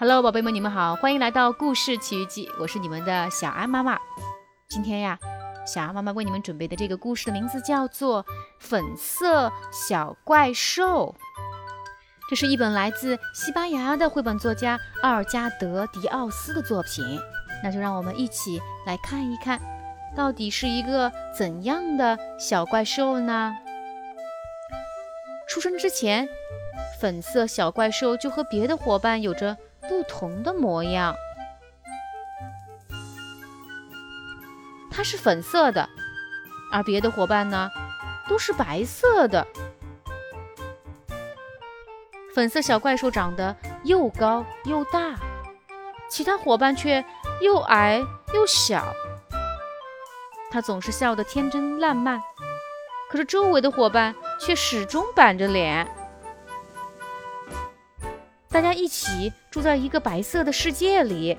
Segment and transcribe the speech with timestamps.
[0.00, 3.98] Hello，宝贝们，你们好，欢迎来到故事奇遇记，我是你们的小安妈妈。
[4.66, 5.18] 今天呀，
[5.66, 8.24] 小安妈妈为你们准备的这个故事的名字叫做
[8.58, 11.14] 《粉色小怪兽》。
[12.30, 17.04] 这是一本来自西班牙的绘本作家奥尔加德·迪奥斯的作品。
[17.62, 19.60] 那就让我们一起来看一看，
[20.16, 23.54] 到底是一个怎样的小怪兽呢？
[25.46, 26.26] 出生之前，
[26.98, 29.54] 粉色小怪兽就和别的伙伴有着。
[29.88, 31.14] 不同的模样，
[34.90, 35.88] 它是粉色的，
[36.72, 37.70] 而别的伙伴呢，
[38.28, 39.46] 都是白色的。
[42.34, 45.16] 粉色小怪兽长得又高又大，
[46.08, 47.04] 其他伙伴却
[47.40, 48.00] 又矮
[48.32, 48.94] 又小。
[50.52, 52.20] 它总是笑得天真烂漫，
[53.10, 55.88] 可是周围的伙伴却始终板着脸。
[58.50, 61.38] 大家一起住在一个白色的世界里，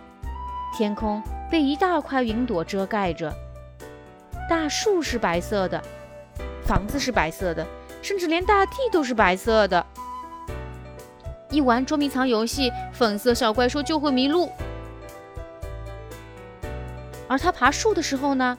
[0.74, 1.22] 天空
[1.52, 3.34] 被一大块云朵遮盖着，
[4.50, 5.84] 大树是白色的，
[6.66, 7.68] 房子是白色的，
[8.02, 9.86] 甚至连大地都是白色的。
[11.50, 14.50] 一玩捉迷藏游戏，粉色小怪兽就会迷路，
[17.28, 18.58] 而它爬树的时候呢，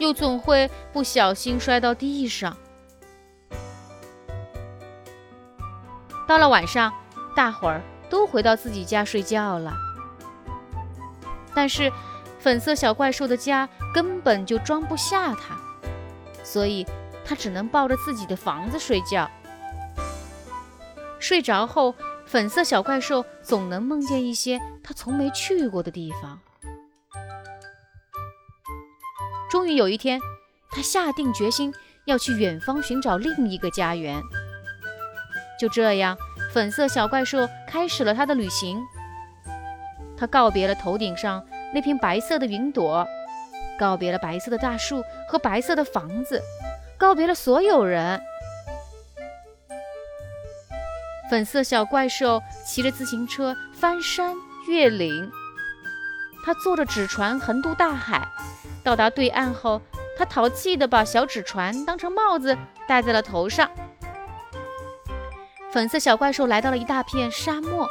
[0.00, 2.56] 又总会不小心摔到地上。
[6.26, 6.92] 到了晚上。
[7.36, 9.74] 大伙儿都回到自己家睡觉了，
[11.54, 11.92] 但是
[12.38, 15.54] 粉色小怪兽的家根本就装不下它，
[16.42, 16.86] 所以
[17.26, 19.30] 它只能抱着自己的房子睡觉。
[21.18, 26.40] 睡着后，粉色小怪兽总能梦见一些它从没去过的地方。
[29.50, 30.18] 终于有一天，
[30.70, 31.74] 它下定决心
[32.06, 34.22] 要去远方寻找另一个家园。
[35.60, 36.16] 就这样。
[36.56, 38.82] 粉色小怪兽开始了它的旅行。
[40.16, 43.06] 它告别了头顶上那片白色的云朵，
[43.78, 46.40] 告别了白色的大树和白色的房子，
[46.96, 48.18] 告别了所有人。
[51.30, 54.34] 粉色小怪兽骑着自行车翻山
[54.66, 55.30] 越岭，
[56.42, 58.26] 它坐着纸船横渡大海。
[58.82, 59.82] 到达对岸后，
[60.16, 62.56] 它淘气地把小纸船当成帽子
[62.88, 63.70] 戴在了头上。
[65.76, 67.86] 粉色小怪兽来到了一大片沙漠。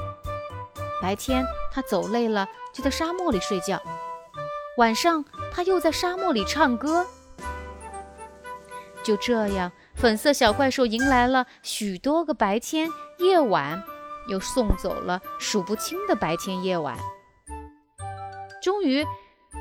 [0.99, 3.77] 白天，它走累了，就在沙漠里睡觉；
[4.77, 5.23] 晚上，
[5.53, 7.05] 它又在沙漠里唱歌。
[9.03, 13.83] 就这样，粉色小怪兽迎来了许多个白天、夜晚，
[14.29, 16.97] 又送走了数不清的白天、夜晚。
[18.63, 19.05] 终于，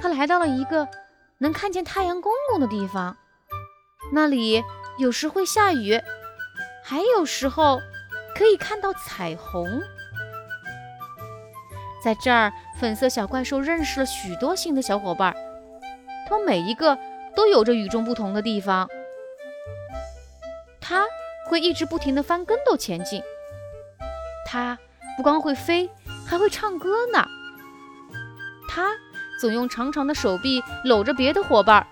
[0.00, 0.88] 它来到了一个
[1.36, 3.14] 能看见太阳公公的地方。
[4.14, 4.64] 那里
[4.96, 6.00] 有时会下雨，
[6.82, 7.82] 还有时候。
[8.34, 9.66] 可以看到彩虹，
[12.02, 15.34] 在这儿，粉色小怪兽认识了许多新的小伙伴，
[16.28, 16.98] 他们每一个
[17.36, 18.88] 都有着与众不同的地方。
[20.80, 21.04] 它
[21.48, 23.22] 会一直不停地翻跟斗前进，
[24.46, 24.78] 它
[25.16, 25.88] 不光会飞，
[26.26, 27.24] 还会唱歌呢。
[28.68, 28.90] 它
[29.40, 31.86] 总用长长的手臂搂着别的伙伴，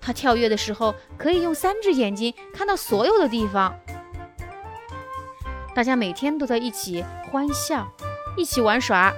[0.00, 3.76] 它跳跃的时候可以用三只眼睛看到所有的地方。
[5.74, 7.86] 大家每天都在一起欢笑，
[8.36, 9.12] 一起玩耍。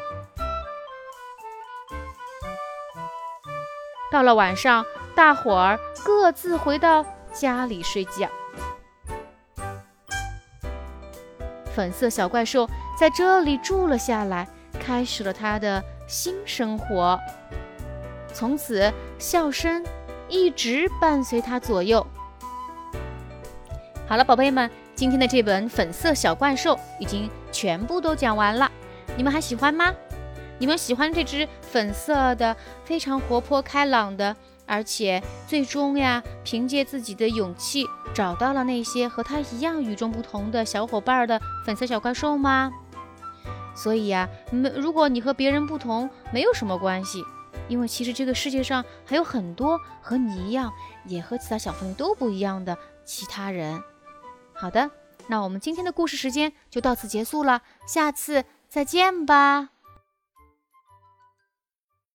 [4.13, 8.29] 到了晚上，大伙儿各自回到家里睡觉。
[11.75, 14.49] 粉色小怪兽在这里住了下来，
[14.79, 17.19] 开始了他的新生活。
[18.33, 19.85] 从此，笑声
[20.29, 22.07] 一直伴随他左右。
[24.07, 24.71] 好了，宝贝们。
[25.05, 28.73] 今天的这本粉色小怪兽已经全部都讲完了，
[29.19, 29.93] 你们还喜欢吗？
[30.57, 32.57] 你们喜欢这只粉色的、
[32.87, 34.35] 非常活泼开朗的，
[34.65, 37.85] 而且最终呀，凭借自己的勇气
[38.15, 42.73] 找到了那些和它一样与众不同的小伙伴的粉色小怪兽吗？
[43.77, 47.23] 所以呀，没，如果你和别人不同，没有什么关系，
[47.69, 50.73] 因为其实这个世界上还有很多和你一样，
[51.05, 52.75] 也和其他小朋友都不一样的
[53.05, 53.83] 其他人。
[54.55, 54.91] 好的，
[55.29, 59.74] 那我们今天的故事时间就到此结束了，下次再见吧。